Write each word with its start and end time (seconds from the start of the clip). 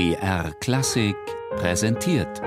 BR 0.00 0.54
Klassik 0.60 1.14
präsentiert. 1.56 2.40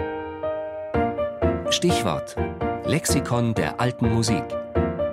Stichwort: 1.70 2.36
Lexikon 2.84 3.54
der 3.54 3.80
alten 3.80 4.12
Musik. 4.12 4.44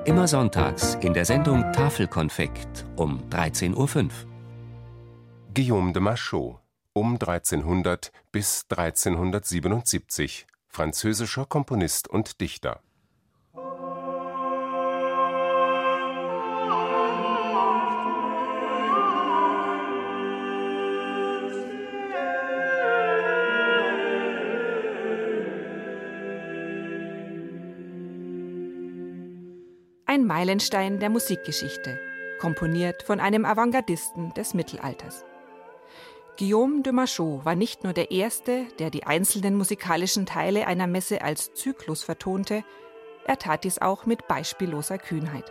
Immer 0.06 0.26
sonntags 0.26 0.94
in 1.02 1.12
der 1.12 1.26
Sendung 1.26 1.70
Tafelkonfekt 1.74 2.86
um 2.96 3.20
13.05 3.28 3.76
Uhr. 3.76 4.08
Guillaume 5.52 5.92
de 5.92 6.00
Machaut, 6.00 6.60
um 6.94 7.18
1300 7.20 8.10
bis 8.32 8.64
1377, 8.70 10.46
französischer 10.66 11.44
Komponist 11.44 12.08
und 12.08 12.40
Dichter. 12.40 12.80
Ein 30.20 30.26
Meilenstein 30.26 30.98
der 30.98 31.08
Musikgeschichte, 31.08 31.98
komponiert 32.38 33.02
von 33.04 33.20
einem 33.20 33.46
Avantgardisten 33.46 34.34
des 34.34 34.52
Mittelalters. 34.52 35.24
Guillaume 36.38 36.82
de 36.82 36.92
Machaut 36.92 37.46
war 37.46 37.54
nicht 37.54 37.84
nur 37.84 37.94
der 37.94 38.10
Erste, 38.10 38.66
der 38.78 38.90
die 38.90 39.04
einzelnen 39.04 39.54
musikalischen 39.54 40.26
Teile 40.26 40.66
einer 40.66 40.86
Messe 40.86 41.22
als 41.22 41.54
Zyklus 41.54 42.02
vertonte, 42.02 42.64
er 43.24 43.38
tat 43.38 43.64
dies 43.64 43.78
auch 43.78 44.04
mit 44.04 44.28
beispielloser 44.28 44.98
Kühnheit. 44.98 45.50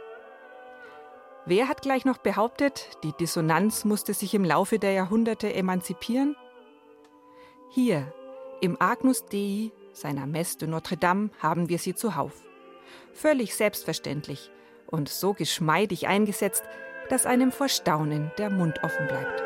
Wer 1.47 1.67
hat 1.67 1.81
gleich 1.81 2.05
noch 2.05 2.19
behauptet, 2.19 2.91
die 3.03 3.13
Dissonanz 3.13 3.85
musste 3.85 4.13
sich 4.13 4.35
im 4.35 4.45
Laufe 4.45 4.77
der 4.77 4.91
Jahrhunderte 4.91 5.51
emanzipieren? 5.51 6.35
Hier, 7.71 8.13
im 8.61 8.79
Agnus 8.79 9.25
Dei, 9.25 9.71
seiner 9.93 10.27
Messe 10.27 10.59
de 10.59 10.67
Notre 10.67 10.95
Dame, 10.97 11.31
haben 11.39 11.69
wir 11.69 11.79
sie 11.79 11.95
zuhauf 11.95 12.45
völlig 13.13 13.55
selbstverständlich 13.55 14.51
und 14.89 15.09
so 15.09 15.33
geschmeidig 15.33 16.07
eingesetzt, 16.07 16.63
dass 17.09 17.25
einem 17.25 17.51
vor 17.51 17.69
Staunen 17.69 18.31
der 18.37 18.49
Mund 18.49 18.83
offen 18.83 19.07
bleibt. 19.07 19.43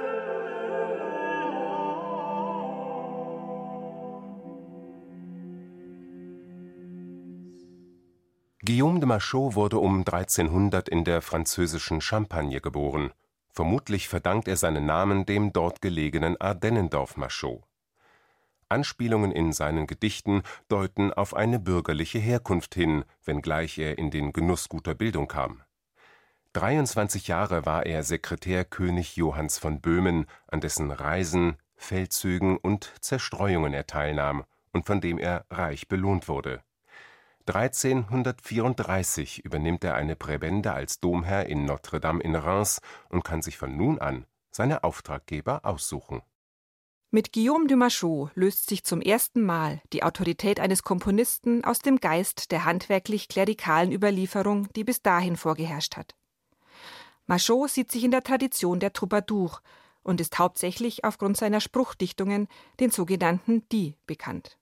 Guillaume 8.66 9.02
de 9.02 9.08
Machaut 9.08 9.56
wurde 9.56 9.78
um 9.78 10.00
1300 10.00 10.88
in 10.88 11.04
der 11.04 11.22
französischen 11.22 12.00
Champagne 12.00 12.62
geboren. 12.62 13.12
Vermutlich 13.52 14.08
verdankt 14.08 14.48
er 14.48 14.56
seinen 14.56 14.86
Namen 14.86 15.26
dem 15.26 15.52
dort 15.52 15.82
gelegenen 15.82 16.40
Ardennendorf 16.40 17.18
Machaut. 17.18 17.64
Anspielungen 18.74 19.32
in 19.32 19.54
seinen 19.54 19.86
Gedichten 19.86 20.42
deuten 20.68 21.14
auf 21.14 21.36
eine 21.36 21.60
bürgerliche 21.60 22.18
Herkunft 22.18 22.74
hin, 22.74 23.06
wenngleich 23.24 23.78
er 23.78 24.00
in 24.00 24.10
den 24.10 24.34
Genuss 24.34 24.68
guter 24.68 24.96
Bildung 24.96 25.28
kam. 25.28 25.62
23 26.54 27.28
Jahre 27.28 27.68
war 27.68 27.86
er 27.86 28.02
Sekretär 28.04 28.66
König 28.66 29.16
Johanns 29.16 29.60
von 29.60 29.80
Böhmen, 29.80 30.26
an 30.48 30.60
dessen 30.60 30.90
Reisen, 30.92 31.58
Feldzügen 31.76 32.58
und 32.58 32.92
Zerstreuungen 33.00 33.74
er 33.74 33.86
teilnahm 33.86 34.44
und 34.72 34.88
von 34.88 35.02
dem 35.02 35.20
er 35.20 35.46
reich 35.52 35.88
belohnt 35.88 36.28
wurde. 36.28 36.64
1334 37.46 39.46
übernimmt 39.46 39.84
er 39.84 39.94
eine 39.96 40.16
Präbende 40.16 40.74
als 40.74 41.00
Domherr 41.00 41.46
in 41.46 41.66
Notre 41.66 42.00
Dame 42.00 42.24
in 42.24 42.36
Reims 42.36 42.82
und 43.10 43.24
kann 43.24 43.44
sich 43.44 43.58
von 43.58 43.78
nun 43.78 44.00
an 44.00 44.26
seine 44.50 44.84
Auftraggeber 44.84 45.64
aussuchen 45.64 46.24
mit 47.14 47.32
Guillaume 47.32 47.68
de 47.68 47.78
Machaut 47.78 48.32
löst 48.34 48.68
sich 48.68 48.84
zum 48.84 49.00
ersten 49.00 49.44
Mal 49.44 49.82
die 49.94 50.02
Autorität 50.02 50.60
eines 50.60 50.82
Komponisten 50.82 51.64
aus 51.64 51.78
dem 51.78 52.00
Geist 52.00 52.52
der 52.52 52.66
handwerklich-klerikalen 52.66 53.92
Überlieferung, 53.92 54.68
die 54.74 54.84
bis 54.84 55.04
dahin 55.04 55.38
vorgeherrscht 55.38 55.96
hat. 55.96 56.16
Machaut 57.28 57.70
sieht 57.70 57.92
sich 57.92 58.04
in 58.04 58.10
der 58.10 58.24
Tradition 58.24 58.80
der 58.80 58.94
Troubadour 58.94 59.62
und 60.02 60.22
ist 60.22 60.40
hauptsächlich 60.40 61.06
aufgrund 61.06 61.38
seiner 61.38 61.62
Spruchdichtungen, 61.62 62.48
den 62.80 62.90
sogenannten 62.90 63.70
Die, 63.70 63.96
bekannt. 64.08 64.58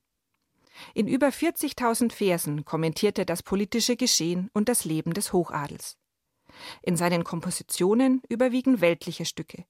In 0.94 1.08
über 1.08 1.30
40.000 1.30 2.12
Versen 2.12 2.66
kommentiert 2.66 3.18
er 3.18 3.26
das 3.26 3.44
politische 3.44 3.96
Geschehen 3.96 4.50
und 4.54 4.68
das 4.68 4.84
Leben 4.84 5.14
des 5.14 5.32
Hochadels. 5.32 5.96
In 6.82 6.98
seinen 6.98 7.24
Kompositionen 7.24 8.22
überwiegen 8.28 8.82
weltliche 8.82 9.24
Stücke 9.24 9.64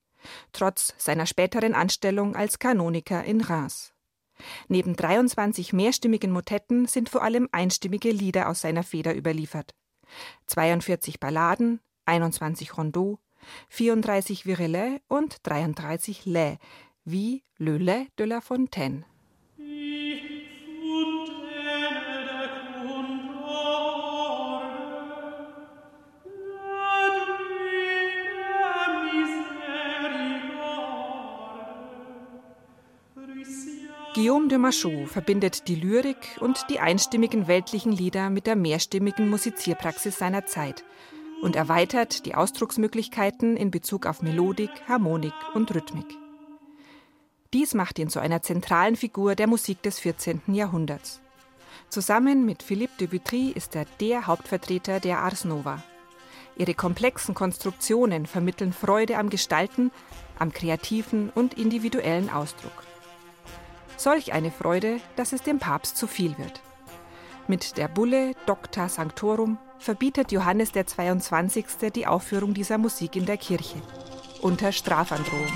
trotz 0.53 0.93
seiner 0.97 1.25
späteren 1.25 1.73
Anstellung 1.73 2.35
als 2.35 2.59
Kanoniker 2.59 3.23
in 3.23 3.41
Reims. 3.41 3.93
Neben 4.67 4.95
23 4.95 5.73
mehrstimmigen 5.73 6.31
Motetten 6.31 6.87
sind 6.87 7.09
vor 7.09 7.23
allem 7.23 7.47
einstimmige 7.51 8.11
Lieder 8.11 8.49
aus 8.49 8.61
seiner 8.61 8.83
Feder 8.83 9.15
überliefert. 9.15 9.73
42 10.47 11.19
Balladen, 11.19 11.79
21 12.05 12.77
Rondeaux, 12.77 13.19
34 13.69 14.45
Virelais 14.45 14.99
und 15.07 15.37
33 15.43 16.25
Lais, 16.25 16.57
wie 17.05 17.43
Le 17.57 17.77
Lait 17.77 18.07
de 18.19 18.25
la 18.25 18.41
Fontaine. 18.41 19.05
Guillaume 34.13 34.49
de 34.49 34.57
Machaut 34.57 35.07
verbindet 35.07 35.69
die 35.69 35.75
Lyrik 35.75 36.37
und 36.41 36.65
die 36.69 36.81
einstimmigen 36.81 37.47
weltlichen 37.47 37.93
Lieder 37.93 38.29
mit 38.29 38.45
der 38.45 38.57
mehrstimmigen 38.57 39.29
Musizierpraxis 39.29 40.17
seiner 40.17 40.45
Zeit 40.45 40.83
und 41.41 41.55
erweitert 41.55 42.25
die 42.25 42.35
Ausdrucksmöglichkeiten 42.35 43.55
in 43.55 43.71
Bezug 43.71 44.05
auf 44.05 44.21
Melodik, 44.21 44.69
Harmonik 44.89 45.33
und 45.53 45.73
Rhythmik. 45.73 46.17
Dies 47.53 47.73
macht 47.73 47.99
ihn 47.99 48.09
zu 48.09 48.19
einer 48.19 48.41
zentralen 48.41 48.97
Figur 48.97 49.35
der 49.35 49.47
Musik 49.47 49.81
des 49.81 49.99
14. 49.99 50.41
Jahrhunderts. 50.47 51.21
Zusammen 51.87 52.45
mit 52.45 52.63
Philippe 52.63 52.97
de 52.99 53.13
Vitry 53.13 53.53
ist 53.55 53.77
er 53.77 53.85
der 54.01 54.27
Hauptvertreter 54.27 54.99
der 54.99 55.19
Ars 55.19 55.45
Nova. 55.45 55.81
Ihre 56.57 56.73
komplexen 56.73 57.33
Konstruktionen 57.33 58.25
vermitteln 58.25 58.73
Freude 58.73 59.17
am 59.17 59.29
Gestalten, 59.29 59.89
am 60.37 60.51
kreativen 60.51 61.29
und 61.29 61.53
individuellen 61.53 62.29
Ausdruck. 62.29 62.90
Solch 64.01 64.33
eine 64.33 64.49
Freude, 64.49 64.99
dass 65.15 65.31
es 65.31 65.43
dem 65.43 65.59
Papst 65.59 65.95
zu 65.95 66.07
viel 66.07 66.35
wird. 66.39 66.63
Mit 67.47 67.77
der 67.77 67.87
Bulle 67.87 68.31
Docta 68.47 68.89
Sanctorum 68.89 69.59
verbietet 69.77 70.31
Johannes 70.31 70.71
der 70.71 70.87
22. 70.87 71.65
die 71.93 72.07
Aufführung 72.07 72.55
dieser 72.55 72.79
Musik 72.79 73.15
in 73.15 73.27
der 73.27 73.37
Kirche 73.37 73.79
unter 74.41 74.71
Strafandrohung. 74.71 75.53